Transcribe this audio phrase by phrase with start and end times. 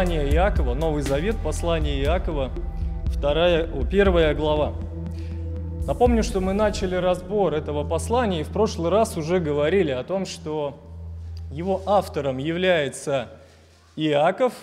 [0.00, 2.50] послание Иакова, Новый Завет, послание Иакова,
[3.08, 4.72] вторая, первая глава.
[5.86, 10.24] Напомню, что мы начали разбор этого послания и в прошлый раз уже говорили о том,
[10.24, 10.80] что
[11.52, 13.28] его автором является
[13.94, 14.54] Иаков,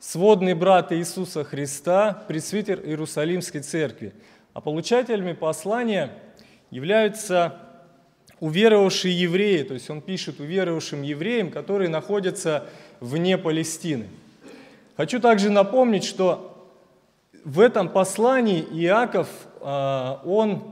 [0.00, 4.12] сводный брат Иисуса Христа, пресвитер Иерусалимской церкви.
[4.54, 6.10] А получателями послания
[6.72, 7.60] являются
[8.40, 12.66] уверовавшие евреи, то есть он пишет уверовавшим евреям, которые находятся
[13.00, 14.06] вне Палестины.
[14.96, 16.70] Хочу также напомнить, что
[17.44, 19.28] в этом послании Иаков,
[19.60, 20.64] а, он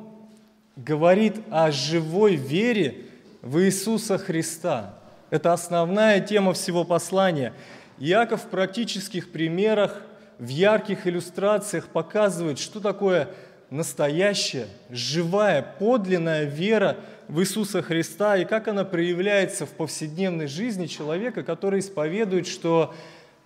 [0.77, 3.07] говорит о живой вере
[3.43, 4.95] в Иисуса Христа.
[5.31, 7.53] Это основная тема всего послания.
[7.99, 10.03] Иаков в практических примерах,
[10.39, 13.29] в ярких иллюстрациях показывает, что такое
[13.75, 16.97] настоящая, живая, подлинная вера
[17.27, 22.95] в Иисуса Христа и как она проявляется в повседневной жизни человека, который исповедует, что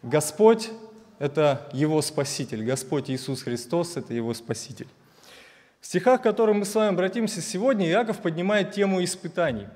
[0.03, 0.69] Господь–
[1.19, 4.89] это его Спаситель, Господь Иисус Христос– это его Спаситель.
[5.81, 9.67] В стихах, к которым мы с вами обратимся сегодня, Иаков поднимает тему испытаний.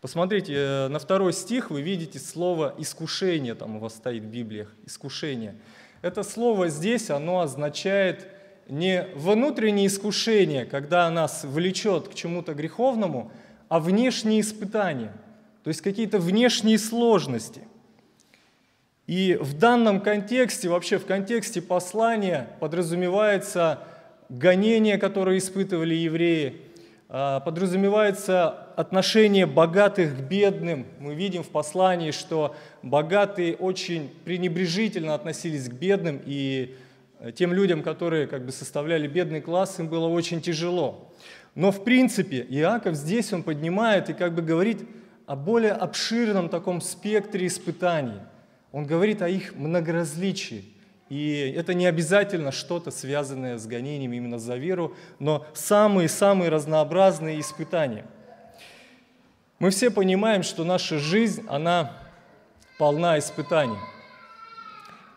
[0.00, 4.74] Посмотрите, э, на второй стих вы видите слово «искушение», там у вас стоит в Библиях,
[4.86, 5.54] «искушение».
[6.02, 8.33] Это слово здесь, оно означает
[8.68, 13.30] не внутреннее искушение, когда нас влечет к чему-то греховному,
[13.68, 15.12] а внешние испытания,
[15.62, 17.62] то есть какие-то внешние сложности.
[19.06, 23.80] И в данном контексте, вообще в контексте послания подразумевается
[24.30, 26.62] гонение, которое испытывали евреи,
[27.08, 30.86] а, подразумевается отношение богатых к бедным.
[30.98, 36.74] Мы видим в послании, что богатые очень пренебрежительно относились к бедным, и
[37.34, 41.12] тем людям, которые как бы составляли бедный класс, им было очень тяжело.
[41.54, 44.86] Но в принципе Иаков здесь он поднимает и как бы говорит
[45.26, 48.20] о более обширном таком спектре испытаний.
[48.72, 50.64] Он говорит о их многоразличии.
[51.08, 58.04] И это не обязательно что-то связанное с гонением именно за веру, но самые-самые разнообразные испытания.
[59.58, 61.92] Мы все понимаем, что наша жизнь, она
[62.78, 63.78] полна испытаний.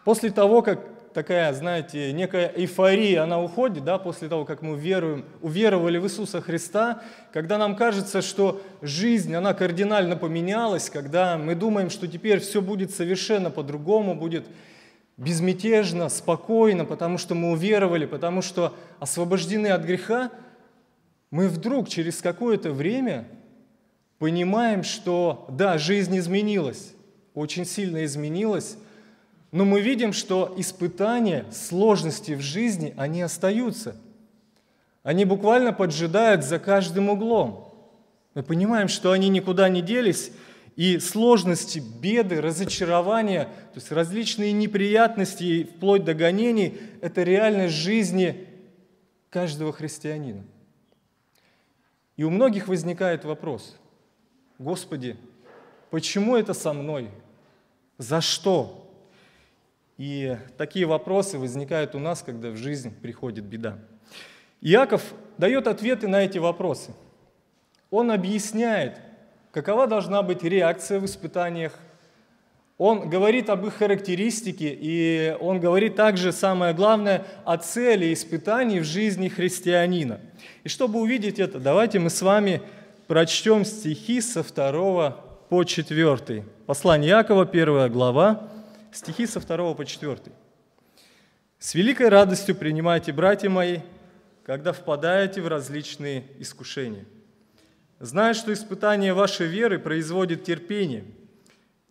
[0.03, 0.81] После того, как
[1.17, 6.41] такая, знаете, некая эйфория, она уходит, да, после того, как мы веруем, уверовали в Иисуса
[6.41, 7.01] Христа,
[7.33, 12.91] когда нам кажется, что жизнь, она кардинально поменялась, когда мы думаем, что теперь все будет
[12.91, 14.45] совершенно по-другому, будет
[15.17, 20.29] безмятежно, спокойно, потому что мы уверовали, потому что освобождены от греха,
[21.31, 23.27] мы вдруг через какое-то время
[24.19, 26.93] понимаем, что да, жизнь изменилась,
[27.33, 28.77] очень сильно изменилась,
[29.51, 33.95] но мы видим, что испытания, сложности в жизни, они остаются.
[35.03, 37.73] Они буквально поджидают за каждым углом.
[38.33, 40.31] Мы понимаем, что они никуда не делись,
[40.75, 48.47] и сложности, беды, разочарования, то есть различные неприятности, вплоть до гонений, это реальность жизни
[49.31, 50.43] каждого христианина.
[52.15, 53.75] И у многих возникает вопрос,
[54.59, 55.17] Господи,
[55.89, 57.09] почему это со мной?
[57.97, 58.86] За что?
[59.97, 63.79] И такие вопросы возникают у нас, когда в жизнь приходит беда.
[64.61, 65.01] Иаков
[65.37, 66.91] дает ответы на эти вопросы.
[67.89, 68.99] Он объясняет,
[69.51, 71.73] какова должна быть реакция в испытаниях.
[72.77, 78.83] Он говорит об их характеристике, и он говорит также, самое главное, о цели испытаний в
[78.83, 80.19] жизни христианина.
[80.63, 82.61] И чтобы увидеть это, давайте мы с вами
[83.07, 85.09] прочтем стихи со 2
[85.49, 86.45] по 4.
[86.67, 88.47] Послание Иакова, 1 глава,
[88.91, 90.17] стихи со 2 по 4.
[91.59, 93.79] «С великой радостью принимайте, братья мои,
[94.45, 97.05] когда впадаете в различные искушения,
[97.99, 101.03] зная, что испытание вашей веры производит терпение.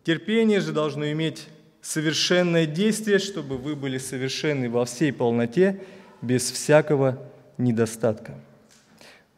[0.05, 1.49] Терпение же должно иметь
[1.81, 5.83] совершенное действие, чтобы вы были совершенны во всей полноте,
[6.23, 7.19] без всякого
[7.59, 8.35] недостатка».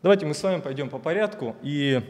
[0.00, 2.00] Давайте мы с вами пойдем по порядку и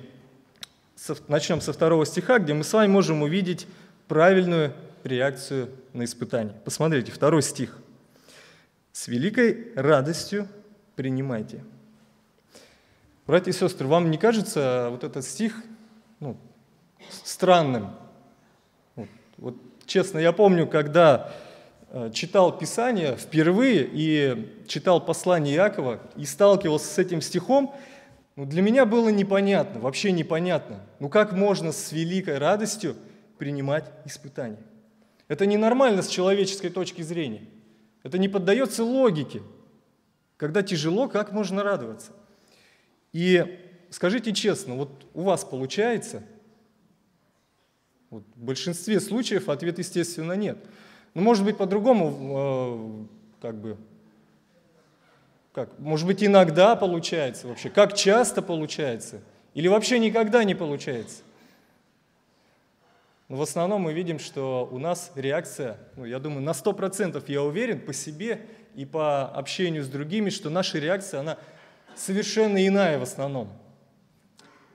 [1.26, 3.66] начнем со второго стиха, где мы с вами можем увидеть
[4.08, 4.74] правильную
[5.04, 6.54] реакцию на испытание.
[6.64, 7.78] Посмотрите, второй стих.
[8.92, 10.48] «С великой радостью
[10.96, 11.62] принимайте».
[13.26, 15.62] Братья и сестры, вам не кажется вот этот стих
[16.18, 16.36] ну,
[17.22, 17.90] странным?
[18.96, 19.54] Вот, вот
[19.84, 21.30] честно, я помню, когда
[21.90, 27.74] э, читал Писание впервые и читал послание Иакова и сталкивался с этим стихом,
[28.36, 30.80] ну, для меня было непонятно, вообще непонятно.
[31.00, 32.96] Ну как можно с великой радостью
[33.36, 34.58] принимать испытания?
[35.28, 37.46] Это ненормально с человеческой точки зрения.
[38.02, 39.42] Это не поддается логике.
[40.38, 42.12] Когда тяжело, как можно радоваться?
[43.12, 43.58] И
[43.90, 46.22] скажите честно, вот у вас получается?
[48.10, 50.58] Вот в большинстве случаев ответ, естественно, нет.
[51.14, 53.08] Ну, может быть, по-другому,
[53.40, 53.76] э, как бы,
[55.52, 59.20] как, может быть, иногда получается вообще, как часто получается,
[59.52, 61.22] или вообще никогда не получается.
[63.28, 67.42] Но в основном мы видим, что у нас реакция, ну, я думаю, на 100% я
[67.42, 71.36] уверен по себе и по общению с другими, что наша реакция, она
[71.94, 73.50] совершенно иная в основном.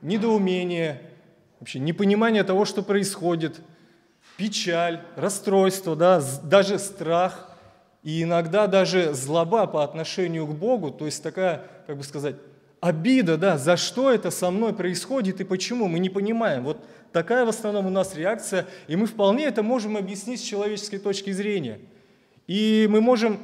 [0.01, 1.01] Недоумение,
[1.59, 3.61] вообще непонимание того, что происходит,
[4.38, 7.50] печаль, расстройство, да, даже страх
[8.03, 12.35] и иногда даже злоба по отношению к Богу, то есть такая, как бы сказать,
[12.81, 16.65] обида, да, за что это со мной происходит и почему, мы не понимаем.
[16.65, 20.98] Вот такая в основном у нас реакция, и мы вполне это можем объяснить с человеческой
[20.98, 21.80] точки зрения.
[22.48, 23.39] И мы можем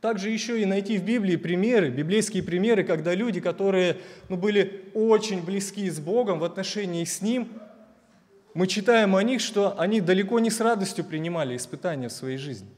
[0.00, 5.44] также еще и найти в Библии примеры, библейские примеры, когда люди, которые ну, были очень
[5.44, 7.48] близки с Богом в отношении с Ним,
[8.54, 12.68] мы читаем о них, что они далеко не с радостью принимали испытания в своей жизни.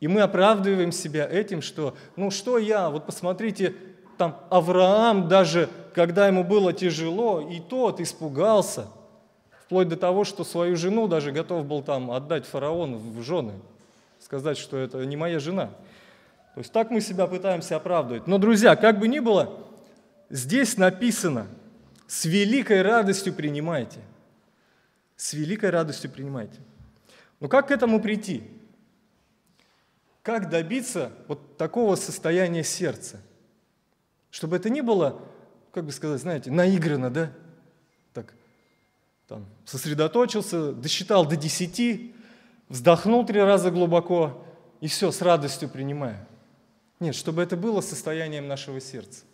[0.00, 3.74] И мы оправдываем себя этим, что, ну что я, вот посмотрите,
[4.16, 8.86] там Авраам даже, когда ему было тяжело, и тот испугался,
[9.64, 13.54] вплоть до того, что свою жену даже готов был там отдать фараону в жены,
[14.18, 15.70] сказать, что это не моя жена.
[16.54, 18.26] То есть так мы себя пытаемся оправдывать.
[18.26, 19.58] Но, друзья, как бы ни было,
[20.28, 21.46] здесь написано,
[22.06, 24.00] с великой радостью принимайте.
[25.16, 26.58] С великой радостью принимайте.
[27.40, 28.42] Но как к этому прийти?
[30.22, 33.20] Как добиться вот такого состояния сердца?
[34.32, 35.20] Чтобы это не было,
[35.72, 37.30] как бы сказать, знаете, наиграно, да?
[38.14, 38.32] Так,
[39.28, 42.14] там, сосредоточился, досчитал до десяти,
[42.70, 44.42] вздохнул три раза глубоко
[44.80, 46.16] и все, с радостью принимаю.
[46.98, 49.24] Нет, чтобы это было состоянием нашего сердца.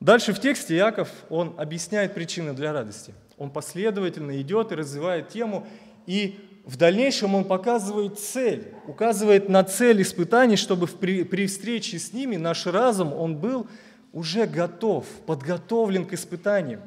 [0.00, 3.14] Дальше в тексте Яков, он объясняет причины для радости.
[3.38, 5.68] Он последовательно идет и развивает тему,
[6.06, 12.12] и в дальнейшем он показывает цель, указывает на цель испытаний, чтобы при, при встрече с
[12.12, 13.68] ними наш разум, он был
[14.12, 16.80] уже готов, подготовлен к испытаниям.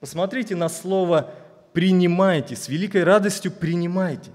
[0.00, 1.32] Посмотрите на слово
[1.72, 4.30] «принимайте», с великой радостью принимайте.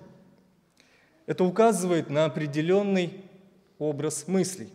[1.26, 3.24] Это указывает на определенный
[3.78, 4.70] образ мыслей.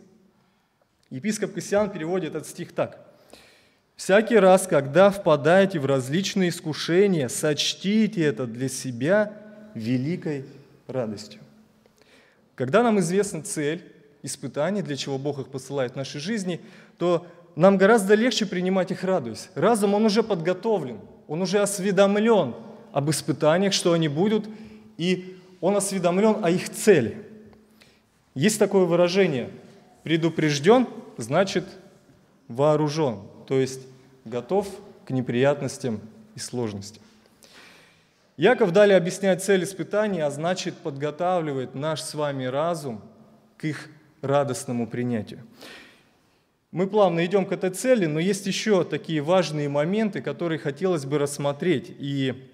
[1.09, 2.99] Епископ Кассиан переводит этот стих так.
[3.95, 9.33] «Всякий раз, когда впадаете в различные искушения, сочтите это для себя
[9.73, 10.45] великой
[10.87, 11.41] радостью».
[12.55, 13.83] Когда нам известна цель
[14.23, 16.61] испытаний, для чего Бог их посылает в нашей жизни,
[16.97, 19.49] то нам гораздо легче принимать их радуясь.
[19.55, 22.53] Разум, он уже подготовлен, он уже осведомлен
[22.91, 24.47] об испытаниях, что они будут,
[24.97, 27.17] и он осведомлен о их цели.
[28.33, 29.49] Есть такое выражение–
[30.05, 31.65] Предупрежден значит
[32.47, 33.81] вооружен, то есть
[34.23, 34.67] готов
[35.03, 35.99] к неприятностям
[36.35, 37.01] и сложностям.
[38.37, 43.01] Яков далее объясняет цель испытаний, а значит подготавливает наш с вами разум
[43.57, 43.89] к их
[44.21, 45.41] радостному принятию.
[46.75, 51.17] Мы плавно идем к этой цели, но есть еще такие важные моменты, которые хотелось бы
[51.17, 52.51] рассмотреть и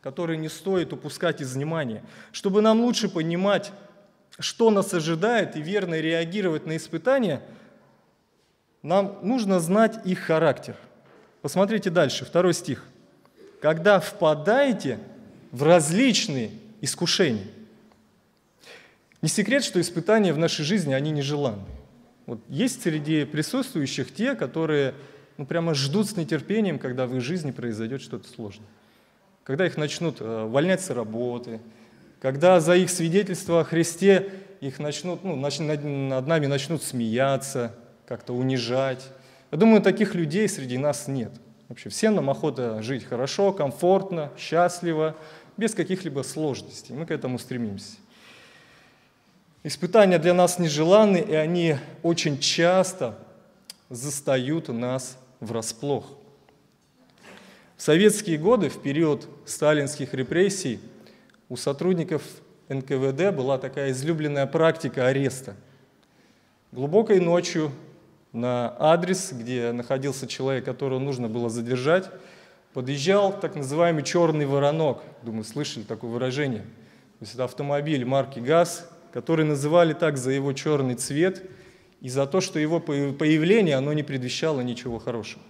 [0.00, 3.72] которые не стоит упускать из внимания, чтобы нам лучше понимать
[4.38, 7.40] что нас ожидает и верно реагировать на испытания,
[8.82, 10.76] нам нужно знать их характер.
[11.42, 12.84] Посмотрите дальше, второй стих.
[13.60, 15.00] Когда впадаете
[15.50, 17.48] в различные искушения.
[19.20, 21.64] Не секрет, что испытания в нашей жизни, они нежеланны.
[22.26, 24.94] Вот есть среди присутствующих те, которые
[25.36, 28.68] ну, прямо ждут с нетерпением, когда в их жизни произойдет что-то сложное.
[29.42, 31.60] Когда их начнут э, увольнять с работы,
[32.20, 35.82] когда за их свидетельство о Христе их начнут, ну, нач, над,
[36.26, 37.74] нами начнут смеяться,
[38.06, 39.06] как-то унижать.
[39.50, 41.32] Я думаю, таких людей среди нас нет.
[41.68, 45.16] Вообще всем нам охота жить хорошо, комфортно, счастливо,
[45.56, 46.94] без каких-либо сложностей.
[46.94, 47.96] Мы к этому стремимся.
[49.66, 53.18] Испытания для нас нежеланны, и они очень часто
[53.88, 56.04] застают нас врасплох.
[57.78, 60.80] В советские годы, в период сталинских репрессий,
[61.48, 62.22] у сотрудников
[62.68, 65.56] НКВД была такая излюбленная практика ареста.
[66.70, 67.72] Глубокой ночью
[68.32, 72.10] на адрес, где находился человек, которого нужно было задержать,
[72.74, 75.02] подъезжал так называемый черный воронок.
[75.22, 76.60] Думаю, слышали такое выражение.
[76.60, 81.48] То есть это автомобиль марки ГАЗ, который называли так за его черный цвет
[82.00, 85.40] и за то, что его появление оно не предвещало ничего хорошего.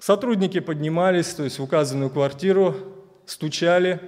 [0.00, 2.74] Сотрудники поднимались, то есть в указанную квартиру,
[3.24, 4.00] стучали,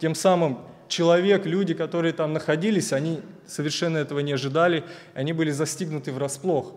[0.00, 6.12] тем самым человек, люди, которые там находились, они совершенно этого не ожидали, они были застигнуты
[6.12, 6.74] врасплох.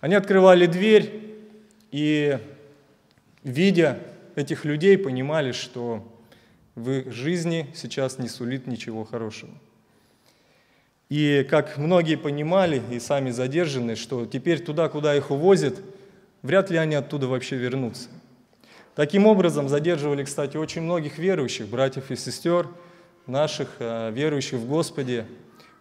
[0.00, 1.36] Они открывали дверь
[1.92, 2.40] и,
[3.44, 4.00] видя
[4.34, 6.02] этих людей, понимали, что
[6.74, 9.52] в их жизни сейчас не сулит ничего хорошего.
[11.08, 15.80] И как многие понимали, и сами задержаны, что теперь туда, куда их увозят,
[16.42, 18.08] вряд ли они оттуда вообще вернутся.
[18.96, 22.68] Таким образом, задерживали, кстати, очень многих верующих, братьев и сестер,
[23.26, 25.26] наших э, верующих в Господе,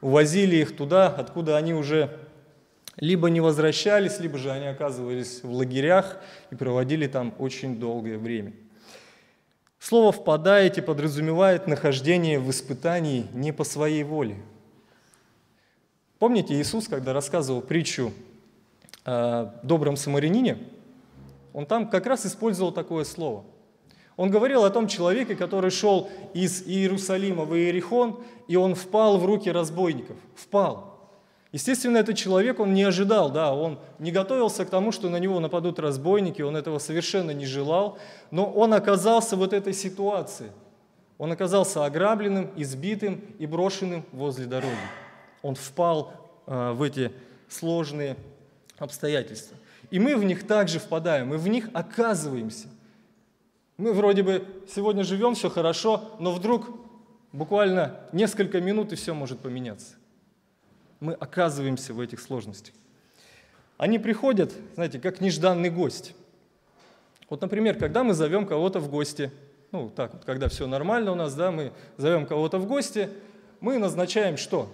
[0.01, 2.17] увозили их туда, откуда они уже
[2.98, 6.17] либо не возвращались, либо же они оказывались в лагерях
[6.51, 8.53] и проводили там очень долгое время.
[9.79, 14.38] Слово «впадаете» подразумевает нахождение в испытании не по своей воле.
[16.25, 18.12] Помните, Иисус, когда рассказывал притчу
[19.03, 20.58] о добром самарянине,
[21.53, 23.44] он там как раз использовал такое слово.
[24.17, 29.25] Он говорил о том человеке, который шел из Иерусалима в Иерихон, и он впал в
[29.27, 30.17] руки разбойников.
[30.34, 30.98] Впал.
[31.51, 35.39] Естественно, этот человек, он не ожидал, да, он не готовился к тому, что на него
[35.39, 38.00] нападут разбойники, он этого совершенно не желал,
[38.32, 40.50] но он оказался вот этой ситуации.
[41.20, 45.04] Он оказался ограбленным, избитым и брошенным возле дороги.
[45.46, 46.14] Он впал
[46.48, 47.12] э, в эти
[47.48, 48.16] сложные
[48.78, 49.58] обстоятельства.
[49.92, 52.68] И мы в них также впадаем, мы в них оказываемся.
[53.78, 56.70] Мы вроде бы сегодня живем, все хорошо, но вдруг
[57.32, 59.96] буквально несколько минут и все может поменяться
[61.00, 62.74] мы оказываемся в этих сложностях.
[63.78, 66.16] Они приходят, знаете, как нежданный гость.
[67.30, 69.32] Вот, например, когда мы зовем кого-то в гости,
[69.72, 73.10] ну, так вот, когда все нормально у нас, да, мы зовем кого-то в гости,
[73.60, 74.70] мы назначаем что?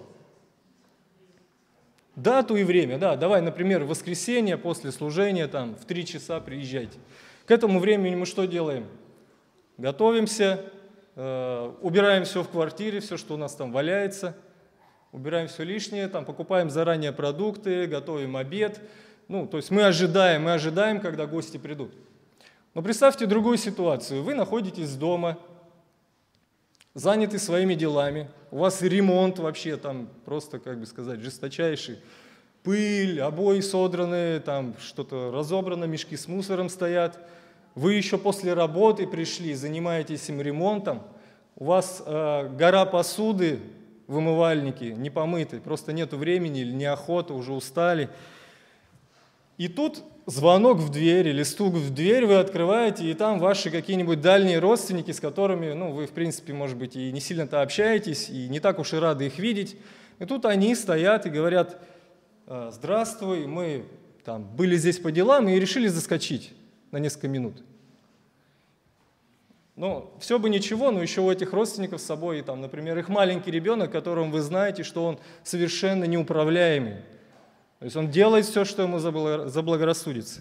[2.16, 6.98] Дату и время, да, давай, например, в воскресенье после служения, там, в три часа приезжайте.
[7.46, 8.86] К этому времени мы что делаем?
[9.78, 10.64] Готовимся,
[11.16, 14.36] э, убираем все в квартире, все, что у нас там валяется–
[15.12, 18.80] убираем все лишнее, там, покупаем заранее продукты, готовим обед.
[19.28, 21.94] Ну, то есть мы ожидаем, мы ожидаем, когда гости придут.
[22.74, 24.22] Но представьте другую ситуацию.
[24.22, 25.38] Вы находитесь дома,
[26.94, 31.98] заняты своими делами, у вас ремонт вообще там просто, как бы сказать, жесточайший.
[32.62, 37.18] Пыль, обои содраны, там что-то разобрано, мешки с мусором стоят.
[37.74, 41.02] Вы еще после работы пришли, занимаетесь им ремонтом.
[41.56, 43.58] У вас э, гора посуды,
[44.06, 48.10] в умывальнике, не помыты, просто нет времени или неохота, уже устали.
[49.56, 54.20] И тут звонок в дверь или стук в дверь вы открываете, и там ваши какие-нибудь
[54.20, 58.48] дальние родственники, с которыми, ну, вы, в принципе, может быть, и не сильно-то общаетесь, и
[58.48, 59.76] не так уж и рады их видеть.
[60.18, 61.78] И тут они стоят и говорят,
[62.46, 63.84] «А, здравствуй, мы
[64.24, 66.52] там были здесь по делам и решили заскочить
[66.92, 67.62] на несколько минут.
[69.74, 73.50] Ну, все бы ничего, но еще у этих родственников с собой, там, например, их маленький
[73.50, 76.98] ребенок, которым вы знаете, что он совершенно неуправляемый.
[77.82, 80.40] То есть он делает все, что ему заблагорассудится.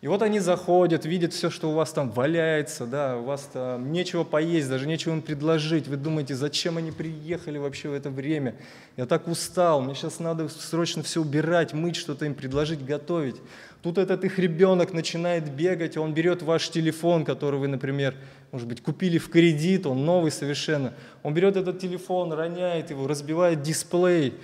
[0.00, 3.90] И вот они заходят, видят все, что у вас там валяется, да, у вас там
[3.90, 5.88] нечего поесть, даже нечего им предложить.
[5.88, 8.54] Вы думаете, зачем они приехали вообще в это время?
[8.96, 13.40] Я так устал, мне сейчас надо срочно все убирать, мыть, что-то им предложить, готовить.
[13.82, 18.14] Тут этот их ребенок начинает бегать, он берет ваш телефон, который вы, например,
[18.52, 20.94] может быть, купили в кредит, он новый совершенно.
[21.24, 24.34] Он берет этот телефон, роняет его, разбивает дисплей.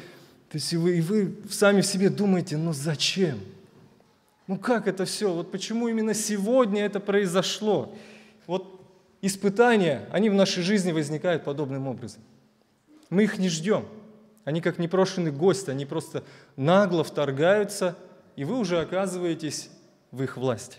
[0.50, 3.38] То есть и вы, и вы сами в себе думаете, ну зачем?
[4.46, 5.32] Ну как это все?
[5.32, 7.94] Вот почему именно сегодня это произошло?
[8.46, 8.80] Вот
[9.20, 12.22] испытания, они в нашей жизни возникают подобным образом.
[13.10, 13.86] Мы их не ждем.
[14.44, 16.24] Они как непрошенный гость, они просто
[16.56, 17.94] нагло вторгаются,
[18.34, 19.68] и вы уже оказываетесь
[20.10, 20.78] в их власти.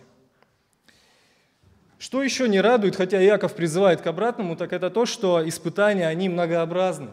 [1.99, 6.29] Что еще не радует, хотя Яков призывает к обратному, так это то, что испытания, они
[6.29, 7.09] многообразны.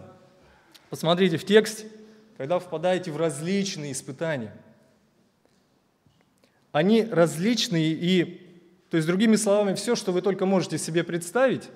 [0.88, 1.84] Посмотрите в текст,
[2.36, 4.52] когда впадаете в различные испытания–
[6.76, 8.24] они различные и,
[8.90, 11.70] то есть другими словами, все, что вы только можете себе представить,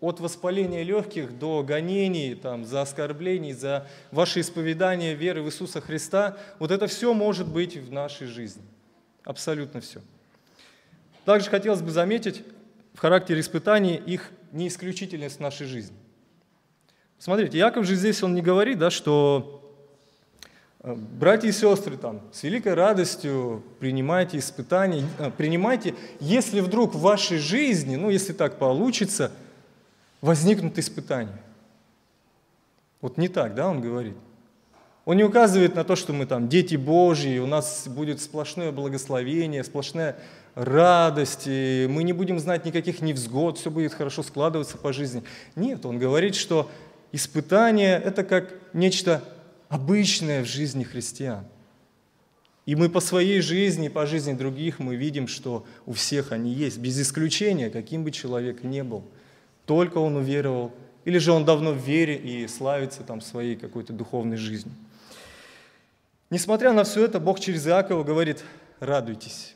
[0.00, 6.38] от воспаления легких до гонений, там, за оскорблений, за ваше исповедание веры в Иисуса Христа,
[6.60, 8.62] вот это все может быть в нашей жизни.
[9.24, 10.00] Абсолютно все.
[11.24, 12.44] Также хотелось бы заметить
[12.92, 15.96] в характере испытаний их неисключительность в нашей жизни.
[17.18, 19.63] Смотрите, Яков же здесь, он не говорит, да, что
[20.84, 27.38] братья и сестры, там, с великой радостью принимайте испытания, э, принимайте, если вдруг в вашей
[27.38, 29.32] жизни, ну, если так получится,
[30.20, 31.40] возникнут испытания.
[33.00, 34.16] Вот не так, да, он говорит.
[35.06, 39.64] Он не указывает на то, что мы там дети Божьи, у нас будет сплошное благословение,
[39.64, 40.16] сплошная
[40.54, 45.22] радость, и мы не будем знать никаких невзгод, все будет хорошо складываться по жизни.
[45.56, 46.70] Нет, он говорит, что
[47.12, 49.22] испытание– это как нечто
[49.68, 51.46] обычное в жизни христиан.
[52.66, 56.78] И мы по своей жизни, по жизни других, мы видим, что у всех они есть,
[56.78, 59.04] без исключения, каким бы человек ни был.
[59.66, 60.72] только он уверовал,
[61.04, 64.74] или же он давно в вере и славится там своей какой-то духовной жизнью.
[66.30, 68.44] Несмотря на все это, Бог через Иакова говорит,
[68.80, 69.54] радуйтесь.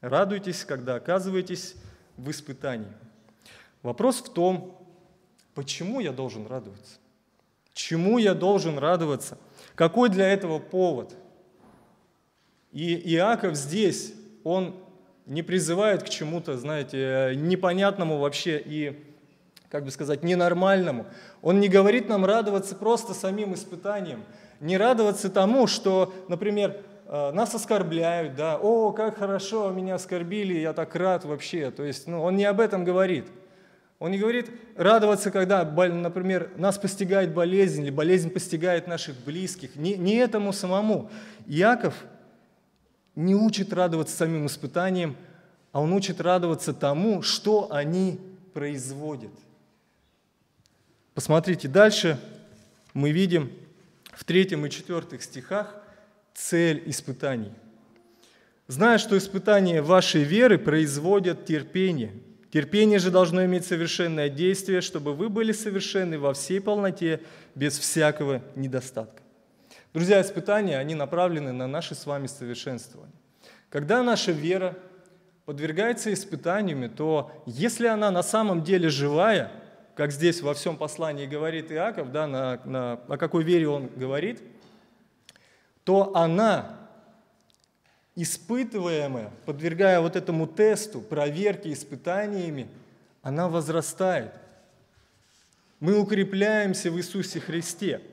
[0.00, 1.74] Радуйтесь, когда оказываетесь
[2.16, 2.92] в испытании.
[3.82, 4.78] Вопрос в том,
[5.54, 6.98] почему я должен радоваться?
[7.74, 9.38] Чему я должен радоваться?
[9.74, 11.14] Какой для этого повод?
[12.72, 14.14] И Иаков здесь,
[14.44, 14.74] он
[15.26, 19.04] не призывает к чему-то, знаете, непонятному вообще и,
[19.70, 21.06] как бы сказать, ненормальному.
[21.42, 24.24] Он не говорит нам радоваться просто самим испытанием,
[24.60, 30.72] не радоваться тому, что, например, э, нас оскорбляют, да, о, как хорошо, меня оскорбили, я
[30.72, 31.70] так рад вообще.
[31.70, 33.26] То есть, ну, он не об этом говорит.
[34.02, 39.76] Он не говорит радоваться, когда, например, нас постигает болезнь или болезнь постигает наших близких.
[39.76, 41.08] Не, не этому самому.
[41.46, 41.94] Яков
[43.14, 45.16] не учит радоваться самим испытаниям,
[45.70, 48.18] а он учит радоваться тому, что они
[48.52, 49.30] производят.
[51.14, 52.18] Посмотрите, дальше
[52.94, 53.52] мы видим
[54.12, 55.76] в третьем и четвертых стихах
[56.34, 57.52] цель испытаний.
[58.66, 62.12] Зная, что испытания вашей веры производят терпение.
[62.52, 67.22] Терпение же должно иметь совершенное действие, чтобы вы были совершенны во всей полноте,
[67.54, 69.22] без всякого недостатка.
[69.94, 73.16] Друзья, испытания, они направлены на наше с вами совершенствование.
[73.70, 74.76] Когда наша вера
[75.46, 79.50] подвергается испытаниями, то если она на самом деле живая,
[79.94, 84.42] как здесь во всем послании говорит Иаков, да, на, на, о какой вере он говорит,
[85.84, 86.81] то она,
[88.16, 92.68] испытываемая, подвергая вот этому тесту, проверке, испытаниями,
[93.22, 94.32] она возрастает.
[95.80, 98.00] Мы укрепляемся в Иисусе Христе–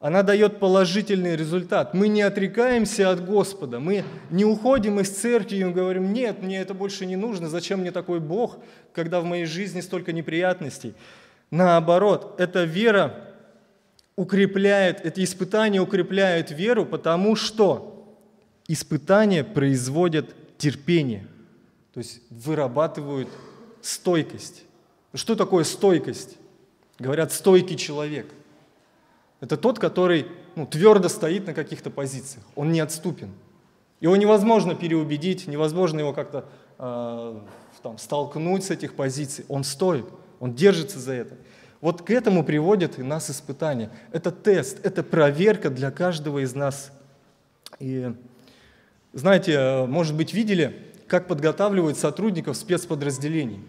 [0.00, 1.92] она дает положительный результат.
[1.92, 6.72] Мы не отрекаемся от Господа, мы не уходим из церкви и говорим, нет, мне это
[6.72, 8.56] больше не нужно, зачем мне такой Бог,
[8.94, 10.94] когда в моей жизни столько неприятностей.
[11.50, 13.14] Наоборот, эта вера
[14.16, 17.89] укрепляет, эти испытания укрепляют веру, потому что
[18.72, 21.26] испытания производят терпение,
[21.92, 23.28] то есть вырабатывают
[23.82, 24.64] стойкость.
[25.14, 26.36] Что такое стойкость?
[26.98, 28.26] Говорят, стойкий человек–
[29.40, 33.30] это тот, который ну, твердо стоит на каких-то позициях, он не отступен.
[34.00, 36.46] Его невозможно переубедить, невозможно его как-то
[36.78, 37.40] э,
[37.98, 39.44] столкнуть с этих позиций.
[39.48, 40.06] Он стоит,
[40.38, 41.36] он держится за это.
[41.80, 43.90] Вот к этому приводят и нас испытания.
[44.12, 46.92] Это тест, это проверка для каждого из нас.
[47.78, 48.14] И
[49.12, 53.60] знаете, э, может быть, видели, как подготавливают сотрудников спецподразделений.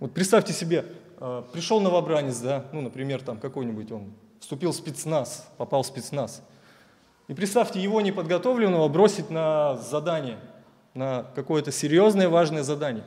[0.00, 0.84] Вот представьте себе,
[1.18, 6.42] э, пришел новобранец, да, ну, например, там какой-нибудь он вступил в спецназ, попал в спецназ.
[7.28, 10.38] И представьте, его неподготовленного бросить на задание,
[10.92, 13.04] на какое-то серьезное, важное задание.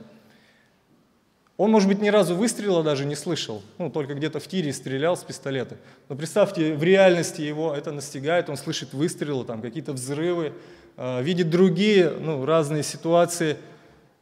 [1.58, 5.18] Он, может быть, ни разу выстрела даже не слышал, ну, только где-то в тире стрелял
[5.18, 5.78] с пистолета.
[6.08, 10.54] Но представьте, в реальности его это настигает, он слышит выстрелы, там какие-то взрывы,
[10.98, 13.58] э, видит другие ну, разные ситуации,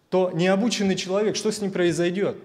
[0.10, 2.38] то необученный человек, что с ним произойдет?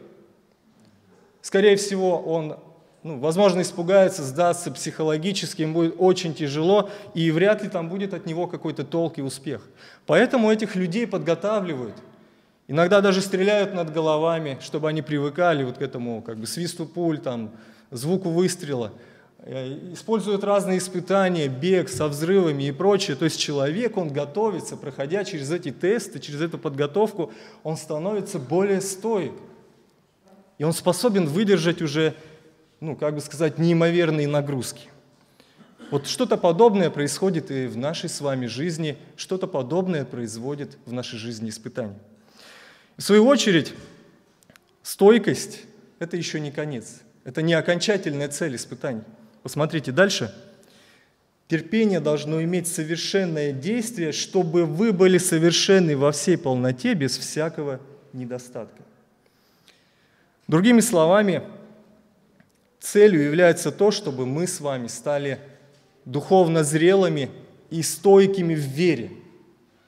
[1.41, 2.57] Скорее всего, он
[3.03, 8.27] ну, возможно, испугается, сдастся психологически, ему будет очень тяжело, и вряд ли там будет от
[8.27, 9.63] него какой-то толк и успех.
[10.05, 11.95] Поэтому этих людей подготавливают.
[12.71, 17.19] Иногда даже стреляют над головами, чтобы они привыкали вот к этому как бы свисту пуль,
[17.19, 17.51] там,
[17.91, 18.93] звуку выстрела.
[19.41, 23.17] Э, используют разные испытания, бег со взрывами и прочее.
[23.17, 27.33] То есть человек, он готовится, проходя через эти тесты, через эту подготовку,
[27.65, 29.33] он становится более стоек.
[30.59, 32.15] И он способен выдержать уже
[32.79, 34.91] ну, как бы сказать, неимоверные нагрузки.
[35.91, 41.19] Вот что-то подобное происходит и в нашей с вами жизни, что-то подобное производит в нашей
[41.19, 41.99] жизни испытания.
[43.01, 43.73] В свою очередь,
[44.83, 45.63] стойкость–
[46.01, 49.01] это еще не конец, это не окончательная цель испытаний.
[49.43, 50.35] Посмотрите дальше.
[51.49, 57.81] Терпение должно иметь совершенное действие, чтобы вы были совершенны во всей полноте, без всякого
[58.13, 58.83] недостатка.
[60.47, 61.43] Другими словами,
[62.81, 65.41] Целью является то, чтобы мы с вами стали
[66.05, 67.31] духовно зрелыми
[67.71, 69.11] и стойкими в вере,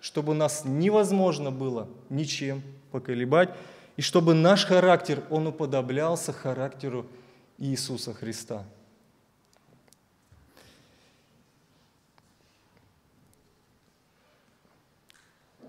[0.01, 2.63] чтобы нас невозможно было ничем
[2.93, 3.51] поколебать,
[3.97, 7.07] и чтобы наш характер, он уподоблялся характеру
[7.59, 8.65] Иисуса Христа.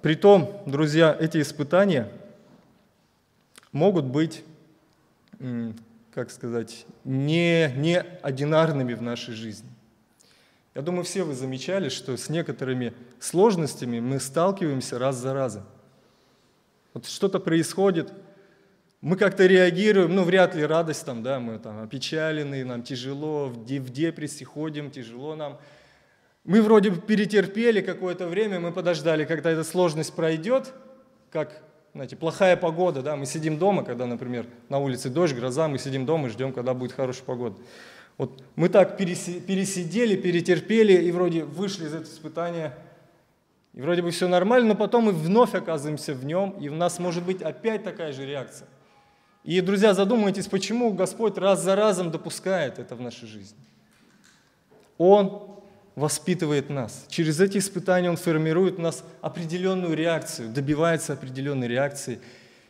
[0.02, 2.12] Притом, друзья, эти испытания
[3.72, 4.44] могут быть
[6.14, 9.70] как сказать, не, не одинарными в нашей жизни.
[10.76, 15.64] Я думаю, все вы замечали, что с некоторыми сложностями мы сталкиваемся раз за разом.
[16.94, 18.14] Вот что-то происходит,
[19.02, 23.66] мы как-то реагируем, ну, вряд ли радость там, да, мы там опечалены, нам тяжело, в
[23.66, 25.60] депрессии ходим, тяжело нам.
[26.46, 30.74] Мы вроде бы перетерпели какое-то время, мы подождали, когда эта сложность пройдет,
[31.32, 35.80] как, знаете, плохая погода, да, мы сидим дома, когда, например, на улице дождь, гроза, мы
[35.80, 37.58] сидим дома и ждем, когда будет хорошая погода.
[38.18, 42.78] Вот мы так пересидели, перетерпели и вроде вышли из этого испытания,
[43.74, 47.00] и вроде бы все нормально, но потом мы вновь оказываемся в нем, и у нас
[47.00, 48.68] может быть опять такая же реакция.
[49.44, 53.58] И, друзья, задумайтесь, почему Господь раз за разом допускает это в нашей жизни.
[54.98, 55.60] Он
[55.96, 57.06] воспитывает нас.
[57.10, 62.20] Через эти испытания Он формирует в нас определенную реакцию, добивается определенной реакции.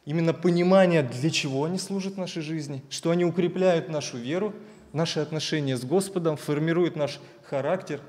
[0.05, 4.53] Именно понимание, для чего они служат в нашей жизни, что они укрепляют нашу веру,
[4.93, 8.01] наши отношения с Господом, формируют наш характер,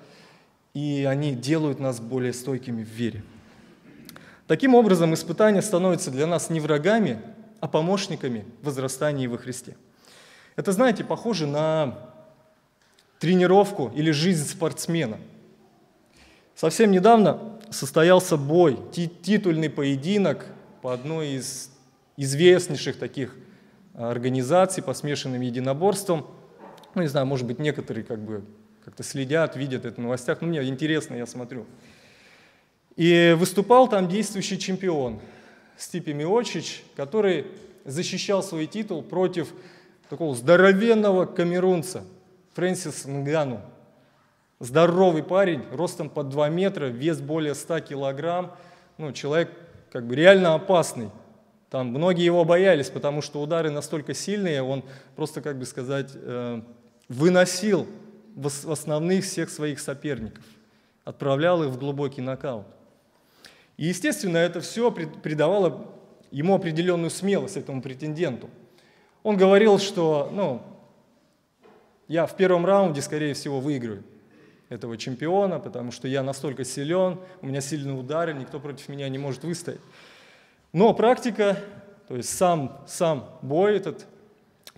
[0.74, 3.22] и они делают нас более стойкими в вере.
[4.46, 7.22] Таким образом, испытания становятся для нас не врагами,
[7.60, 9.76] а помощниками в возрастании во Христе.
[10.56, 11.98] Это, знаете, похоже на
[13.18, 15.18] тренировку или жизнь спортсмена.
[16.54, 20.44] Совсем недавно состоялся бой, титульный поединок
[20.82, 21.70] по одной из
[22.16, 23.34] известнейших таких
[23.94, 26.26] а, организаций по смешанным единоборствам.
[26.94, 28.44] Ну, не знаю, может быть, некоторые как бы
[28.84, 31.66] как-то следят, видят это в новостях, но мне интересно, я смотрю.
[32.96, 35.20] И выступал там действующий чемпион
[35.76, 37.46] Стипи Миочич, который
[37.84, 39.52] защищал свой титул против
[40.08, 42.04] такого здоровенного камерунца–
[42.54, 43.60] Фрэнсис Нгану.
[44.60, 48.52] Здоровый парень, ростом под 2 метра, вес более 100 килограмм.
[48.96, 49.50] Ну, человек
[49.90, 51.10] как бы реально опасный.
[51.68, 54.84] Там многие его боялись, потому что удары настолько сильные, он
[55.16, 56.62] просто, как бы сказать, э,
[57.08, 57.88] выносил
[58.34, 60.44] в основных всех своих соперников,
[61.04, 62.66] отправлял их в глубокий нокаут.
[63.76, 65.86] И, естественно, это все придавало
[66.30, 68.50] ему определенную смелость, этому претенденту.
[69.22, 70.62] Он говорил, что ну,
[72.08, 74.02] я в первом раунде, скорее всего, выиграю
[74.68, 79.18] этого чемпиона, потому что я настолько силен, у меня сильные удары, никто против меня не
[79.18, 79.80] может выстоять.
[80.72, 81.58] Но практика,
[82.08, 84.06] то есть сам, сам бой, этот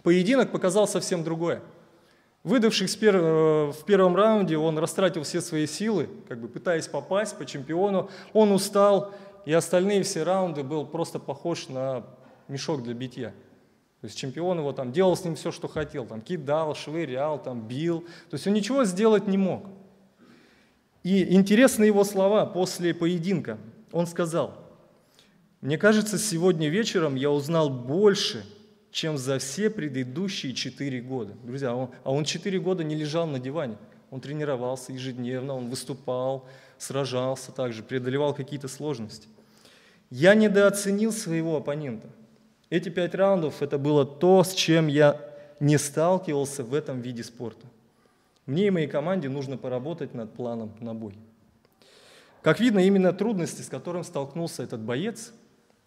[0.03, 1.63] поединок показал совсем другое.
[2.47, 7.45] Выдавшись э, в первом раунде, он растратил все свои силы, как бы пытаясь попасть по
[7.45, 8.09] чемпиону.
[8.33, 9.13] Он устал,
[9.47, 12.07] и остальные все раунды был просто похож на
[12.47, 13.31] мешок для битья.
[14.01, 17.67] То есть чемпион его там делал с ним все, что хотел, там кидал, швырял, там
[17.67, 18.03] бил.
[18.31, 19.67] То есть он ничего сделать не мог.
[21.03, 23.59] И интересны его слова после поединка.
[23.91, 24.55] Он сказал,
[25.61, 28.47] «Мне кажется, сегодня вечером я узнал больше,
[28.91, 31.35] чем за все предыдущие четыре года».
[31.43, 33.77] Друзья, он, а он четыре года не лежал на диване.
[34.11, 36.47] Он тренировался ежедневно, он выступал,
[36.79, 39.29] сражался также, преодолевал какие-то сложности.
[40.11, 42.09] Я недооценил своего оппонента–
[42.69, 45.21] эти пять раундов– это было то, с чем я
[45.61, 47.67] не сталкивался в этом виде спорта.
[48.45, 51.15] Мне и моей команде нужно поработать над планом на бой.
[52.43, 55.33] Как видно, именно трудности, с которым столкнулся этот боец,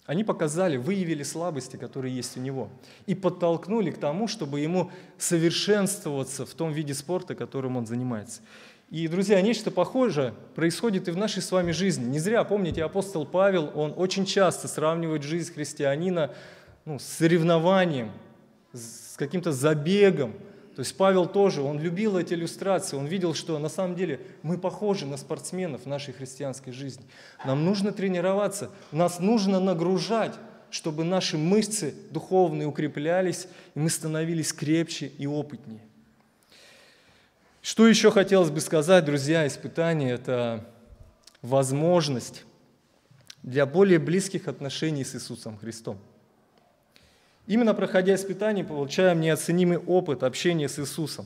[0.10, 2.70] они показали, выявили слабости, которые есть у него,
[3.06, 8.42] и подтолкнули к тому, чтобы ему совершенствоваться в том виде спорта, которым он занимается.
[8.90, 12.06] И, друзья, нечто похожее происходит и в нашей с вами жизни.
[12.06, 16.34] Не зря, помните, апостол Павел, он очень часто сравнивает жизнь христианина
[16.86, 18.12] ну, с соревнованием,
[18.74, 20.34] с каким-то забегом.
[20.80, 24.58] То есть Павел тоже, он любил эти иллюстрации, он видел, что на самом деле мы
[24.58, 27.04] похожи на спортсменов в нашей христианской жизни.
[27.44, 30.36] Нам нужно тренироваться, нас нужно нагружать,
[30.70, 35.82] чтобы наши мышцы духовные укреплялись, и мы становились крепче и опытнее.
[37.62, 40.66] Что еще хотелось бы сказать, друзья, испытание– это
[41.42, 42.46] возможность
[43.44, 46.00] для более близких отношений с Иисусом Христом.
[47.50, 51.26] Именно проходя испытания, получаем неоценимый опыт общения с Иисусом.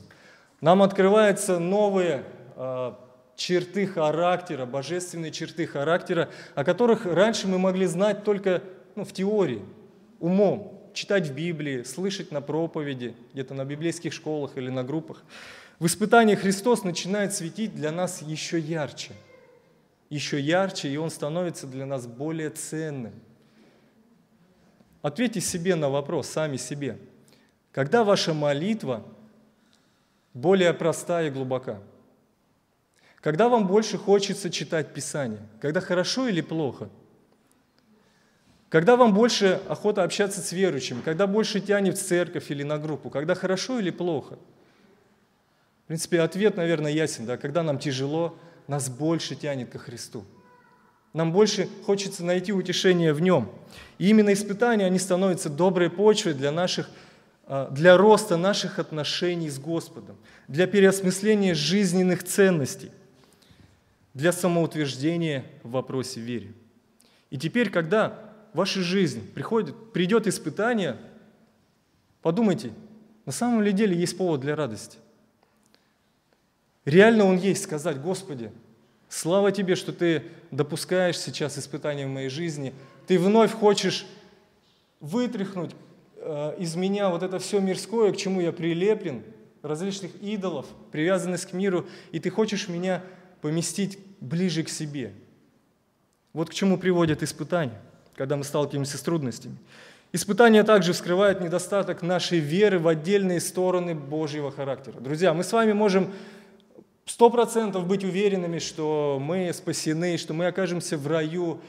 [0.62, 2.24] Нам открываются новые
[2.56, 2.92] э,
[3.36, 8.62] черты характера, божественные черты характера, о которых раньше мы могли знать только
[8.96, 9.60] ну, в теории,
[10.18, 15.24] умом, читать в Библии, слышать на проповеди, где-то на библейских школах или на группах.
[15.78, 19.12] В испытании Христос начинает светить для нас еще ярче,
[20.08, 23.12] еще ярче, и Он становится для нас более ценным–
[25.04, 26.96] Ответьте себе на вопрос, сами себе.
[27.72, 29.04] Когда ваша молитва
[30.32, 31.82] более проста и глубока?
[33.20, 35.42] Когда вам больше хочется читать Писание?
[35.60, 36.88] Когда хорошо или плохо?
[38.70, 41.02] Когда вам больше охота общаться с верующими?
[41.02, 43.10] Когда больше тянет в церковь или на группу?
[43.10, 44.38] Когда хорошо или плохо?
[45.84, 47.26] В принципе, ответ, наверное, ясен.
[47.26, 47.36] Да?
[47.36, 48.38] Когда нам тяжело,
[48.68, 50.24] нас больше тянет ко Христу.
[51.14, 53.48] Нам больше хочется найти утешение в Нем.
[53.98, 56.90] И именно испытания, они становятся доброй почвой для, наших,
[57.46, 60.16] а, для роста наших отношений с Господом,
[60.48, 62.90] для переосмысления жизненных ценностей,
[64.12, 66.52] для самоутверждения в вопросе веры.
[67.30, 68.18] И теперь, когда
[68.52, 70.96] в вашу жизнь приходит, придет испытание,
[72.22, 72.72] подумайте,
[73.24, 74.98] на самом ли деле есть повод для радости?
[76.84, 78.50] Реально он есть, сказать, Господи,
[79.14, 82.74] слава Тебе, что Ты допускаешь сейчас испытания в моей жизни.
[83.06, 84.06] Ты вновь хочешь
[85.00, 85.70] вытряхнуть
[86.16, 89.22] э, из меня вот это все мирское, к чему я прилеплен,
[89.62, 93.02] различных идолов, привязанность к миру, и Ты хочешь меня
[93.40, 95.12] поместить ближе к себе.
[96.32, 97.80] Вот к чему приводят испытания,
[98.16, 99.56] когда мы сталкиваемся с трудностями.
[100.12, 104.98] Испытания также вскрывают недостаток нашей веры в отдельные стороны Божьего характера.
[105.00, 106.12] Друзья, мы с вами можем
[107.06, 111.60] сто процентов быть уверенными, что мы спасены, что мы окажемся в раю.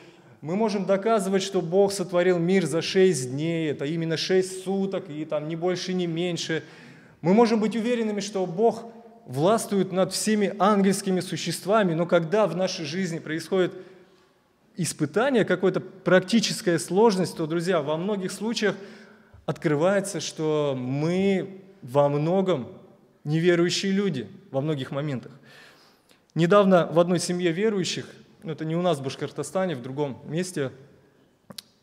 [0.42, 5.26] Мы можем доказывать, что Бог сотворил мир за шесть дней, это именно шесть суток, и
[5.26, 6.64] там ни больше, ни меньше.
[7.22, 8.84] Мы можем быть уверенными, что Бог
[9.26, 13.74] властвует над всеми ангельскими существами, но когда в нашей жизни происходит
[14.78, 18.76] испытание, какая-то практическая сложность, то, друзья, во многих случаях
[19.46, 22.68] открывается, что мы во многом
[23.26, 25.34] неверующие люди во многих моментах.
[26.36, 28.06] Недавно в одной семье верующих,
[28.44, 30.72] ну это не у нас в Башкортостане, в другом месте,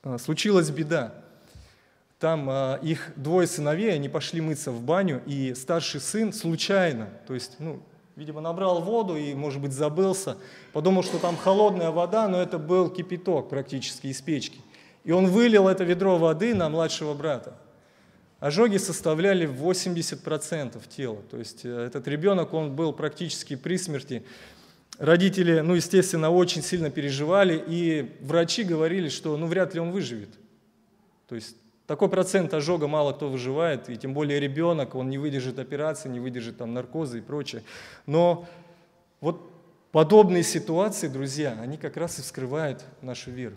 [0.03, 1.15] а, случилась беда.
[2.19, 7.35] Там а, их двое сыновей, они пошли мыться в баню, и старший сын случайно, то
[7.35, 7.83] есть, ну,
[8.15, 10.37] видимо, набрал воду и, может быть, забылся,
[10.73, 14.61] подумал, что там холодная вода, но это был кипяток практически из печки.
[15.05, 17.57] И он вылил это ведро воды на младшего брата.
[18.43, 21.23] Ожоги составляли 80% тела.
[21.31, 24.25] То есть э, этот ребенок, он был практически при смерти.
[24.99, 30.31] Родители, ну, естественно, очень сильно переживали, и врачи говорили, что, ну, вряд ли он выживет.
[31.29, 31.55] То есть
[31.87, 36.19] такой процент ожога мало кто выживает, и тем более ребенок, он не выдержит операции, не
[36.19, 37.63] выдержит там наркоза и прочее.
[38.07, 38.49] Но
[39.21, 39.41] вот
[39.93, 43.55] подобные ситуации, друзья, они как раз и вскрывают нашу веру.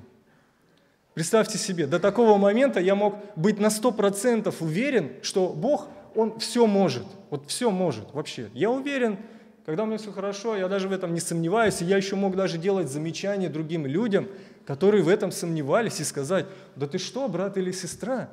[1.15, 6.67] Представьте себе, до такого момента я мог быть на 100% уверен, что Бог, Он все
[6.67, 8.49] может, вот все может вообще.
[8.53, 9.17] Я уверен,
[9.65, 12.35] когда у меня все хорошо, я даже в этом не сомневаюсь, и я еще мог
[12.35, 14.27] даже делать замечания другим людям,
[14.65, 18.29] которые в этом сомневались, и сказать, да ты что, брат или сестра,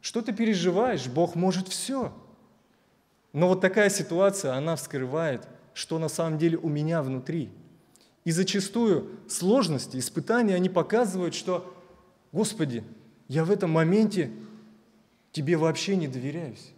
[0.00, 2.12] что ты переживаешь, Бог может все.
[3.32, 7.50] Но вот такая ситуация, она вскрывает, что на самом деле у меня внутри.
[8.24, 11.74] И зачастую сложности, испытания, они показывают, что
[12.32, 12.84] Господи,
[13.28, 14.30] я в этом моменте
[15.32, 16.72] Тебе вообще не доверяюсь.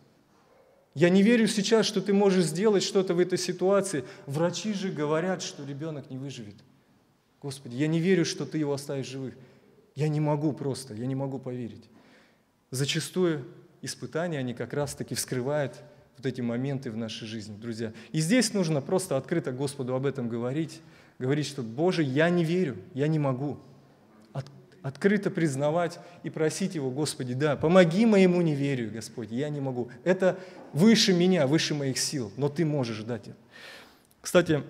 [0.95, 4.05] Я не верю сейчас, что Ты можешь сделать что-то в этой ситуации.
[4.27, 6.57] Врачи же говорят, что ребенок не выживет.
[7.41, 9.35] Господи, я не верю, что Ты его оставишь живых.
[9.95, 11.89] Я не могу просто, я не могу поверить.
[12.71, 13.47] Зачастую
[13.81, 15.75] испытания, они как раз-таки вскрывают
[16.17, 17.93] вот эти моменты в нашей жизни, друзья.
[18.13, 20.81] И здесь нужно просто открыто Господу об этом говорить,
[21.19, 23.59] говорить, что, Боже, я не верю, я не могу
[24.83, 29.91] открыто признавать и просить Его, Господи, да, помоги моему неверию, Господь, я не могу.
[30.05, 30.39] Это
[30.73, 33.37] выше меня, выше моих сил, но Ты можешь дать это.
[34.21, 34.63] Кстати,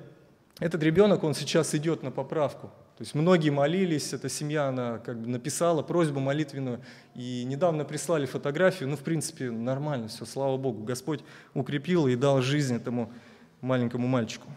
[0.58, 2.68] этот ребенок, он сейчас идет на поправку.
[2.98, 6.80] То есть многие молились, эта семья, она как бы написала просьбу молитвенную,
[7.14, 10.84] и недавно прислали фотографию, ну, в принципе, нормально все, слава Богу.
[10.84, 11.20] Господь
[11.54, 13.12] укрепил и дал жизнь этому
[13.60, 14.48] маленькому мальчику.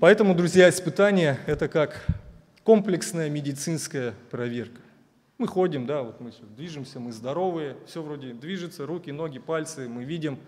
[0.00, 2.06] Поэтому, друзья, испытание– это как
[2.66, 4.80] комплексная медицинская проверка.
[5.38, 10.02] Мы ходим, да, вот мы движемся, мы здоровые, все вроде движется, руки, ноги, пальцы, мы
[10.02, 10.40] видим.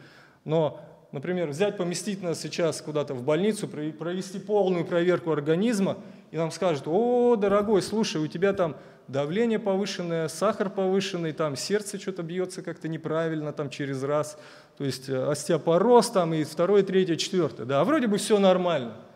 [0.44, 0.80] Но,
[1.12, 5.96] например, взять, поместить нас сейчас куда-то в больницу, провести полную проверку организма,
[6.32, 8.74] и нам скажут, о, дорогой, слушай, у тебя там
[9.06, 14.36] давление повышенное, сахар повышенный, там сердце что-то бьется как-то неправильно, там через раз,
[14.76, 18.96] то есть э, остеопороз там и второе, третье, четвертое, да, вроде бы все нормально–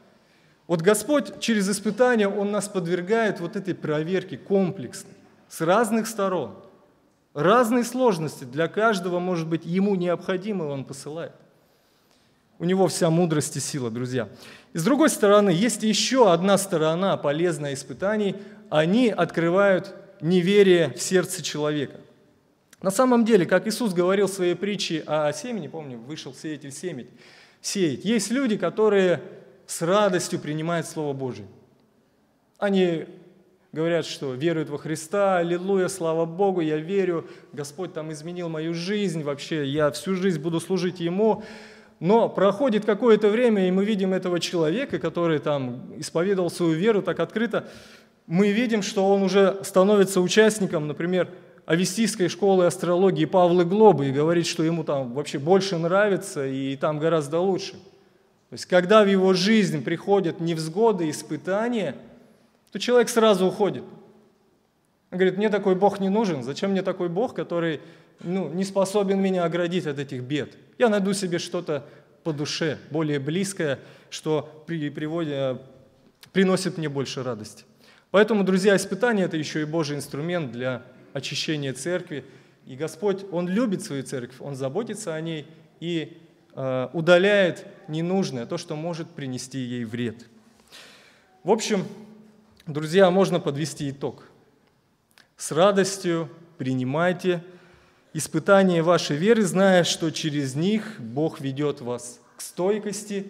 [0.66, 5.14] вот Господь через испытания, Он нас подвергает вот этой проверке комплексной,
[5.48, 6.54] с разных сторон.
[7.34, 11.32] Разные сложности для каждого, может быть, ему необходимого Он посылает.
[12.58, 14.28] У него вся мудрость и сила, друзья.
[14.72, 18.36] И с другой стороны, есть еще одна сторона полезная испытаний.
[18.70, 21.98] Они открывают неверие в сердце человека.
[22.80, 27.08] На самом деле, как Иисус говорил в своей притче о семени, помню, вышел сеятель семить,
[27.60, 28.04] сеять.
[28.04, 29.22] Есть люди, которые
[29.66, 31.46] с радостью принимают Слово Божие.
[32.58, 33.06] Они
[33.72, 39.22] говорят, что веруют во Христа, аллилуйя, слава Богу, я верю, Господь там изменил мою жизнь,
[39.22, 41.42] вообще я всю жизнь буду служить Ему.
[41.98, 47.20] Но проходит какое-то время, и мы видим этого человека, который там исповедовал свою веру так
[47.20, 47.68] открыто,
[48.26, 51.28] мы видим, что он уже становится участником, например,
[51.64, 56.98] Авестийской школы астрологии Павла Глобы и говорит, что ему там вообще больше нравится и там
[56.98, 57.74] гораздо лучше.
[58.52, 61.96] То есть, когда в его жизнь приходят невзгоды, испытания,
[62.70, 63.82] то человек сразу уходит.
[65.10, 67.80] Он говорит, мне такой Бог не нужен, зачем мне такой Бог, который
[68.20, 70.58] ну, не способен меня оградить от этих бед.
[70.76, 71.86] Я найду себе что-то
[72.24, 73.78] по душе, более близкое,
[74.10, 75.62] что при, приводит,
[76.34, 77.64] приносит мне больше радости.
[78.10, 80.82] Поэтому, друзья, испытание– это еще и Божий инструмент для
[81.14, 82.22] очищения церкви.
[82.66, 85.46] И Господь, Он любит свою церковь, Он заботится о ней
[85.80, 86.18] и
[86.54, 90.26] удаляет ненужное, то, что может принести ей вред.
[91.44, 91.84] В общем,
[92.66, 94.24] друзья, можно подвести итог.
[95.36, 97.42] С радостью принимайте
[98.12, 103.26] испытания вашей веры, зная, что через них Бог ведет вас к стойкости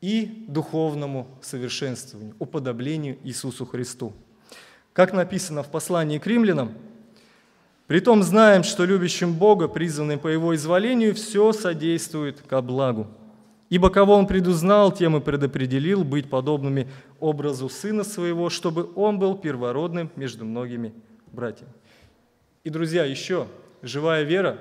[0.00, 4.12] и духовному совершенствованию, уподоблению Иисусу Христу.
[4.92, 6.72] Как написано в послании к римлянам,
[7.90, 13.08] «Притом знаем, что любящим Бога, призванным по Его изволению, все содействует ко благу.
[13.68, 19.36] Ибо кого Он предузнал, тем и предопределил быть подобными образу Сына Своего, чтобы Он был
[19.36, 20.94] первородным между многими
[21.32, 21.72] братьями».
[22.62, 23.48] И, друзья, еще
[23.82, 24.58] живая вера,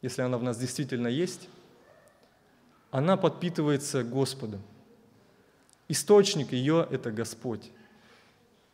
[0.00, 1.50] если она в нас действительно есть,
[2.90, 4.62] она подпитывается Господом.
[5.88, 7.70] Источник ее– это Господь.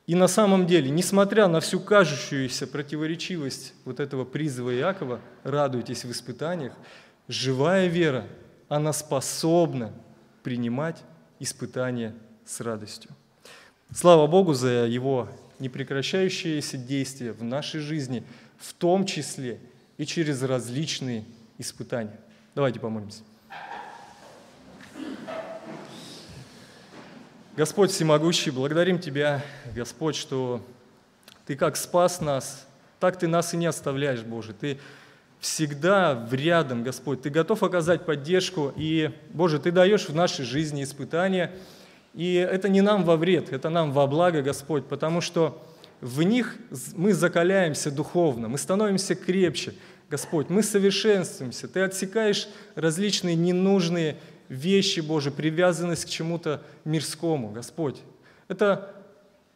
[0.07, 6.11] И на самом деле, несмотря на всю кажущуюся противоречивость вот этого призыва Иакова, радуйтесь в
[6.11, 6.75] испытаниях,
[7.27, 8.27] живая вера,
[8.69, 9.93] она способна
[10.43, 11.03] принимать
[11.40, 12.14] испытания
[12.45, 13.11] с радостью.
[13.95, 18.25] Слава Богу за Его непрекращающееся действие в нашей жизни,
[18.59, 19.61] в том числе
[19.97, 21.25] и через различные
[21.59, 22.21] испытания.
[22.55, 23.23] Давайте помолимся.
[27.57, 29.40] Господь всемогущий, благодарим Тебя,
[29.77, 30.61] Господь, что
[31.47, 32.67] Ты как спас нас,
[32.99, 34.53] так Ты нас и не оставляешь, Боже.
[34.55, 34.81] Ты
[35.38, 37.23] всегда рядом, Господь.
[37.23, 41.53] Ты готов оказать поддержку, и, Боже, Ты даешь в нашей жизни испытания,
[42.12, 45.64] и это не нам во вред, это нам во благо, Господь, потому что
[46.01, 46.57] в них
[46.97, 49.75] мы закаляемся духовно, мы становимся крепче,
[50.11, 51.69] Господь, мы совершенствуемся.
[51.69, 54.17] Ты отсекаешь различные ненужные
[54.48, 57.96] вещи, Боже, привязанность к чему-то мирскому, Господь.
[58.48, 58.94] Это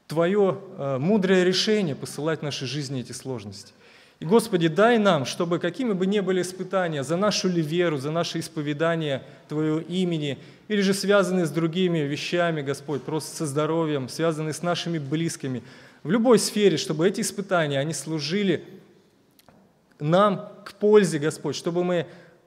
[0.07, 3.73] Твое э, мудрое решение посылать в нашей жизни эти сложности.
[4.21, 8.11] И, Господи, дай нам, чтобы какими бы ни были испытания за нашу ли веру, за
[8.11, 14.55] наше исповедание Твоего имени, или же связанные с другими вещами, Господь, просто со здоровьем, связанные
[14.55, 15.63] с нашими близкими,
[16.03, 18.65] в любой сфере, чтобы эти испытания, они служили
[20.01, 22.07] нам к пользе, Господь, чтобы мы,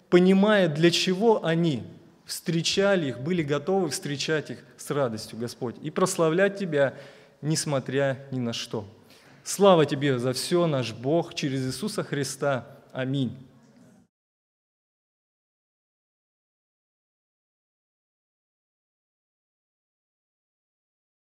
[0.09, 1.83] понимая, для чего они,
[2.31, 6.93] встречали их, были готовы встречать их с радостью, Господь, и прославлять Тебя,
[7.41, 8.85] несмотря ни на что.
[9.43, 12.65] Слава Тебе за все, наш Бог, через Иисуса Христа.
[12.93, 13.37] Аминь.